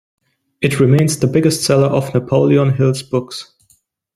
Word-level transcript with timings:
It 0.61 0.79
remains 0.79 1.19
the 1.19 1.27
biggest 1.27 1.61
seller 1.63 1.85
of 1.85 2.11
Napoleon 2.11 2.73
Hill's 2.73 3.03
books. 3.03 3.53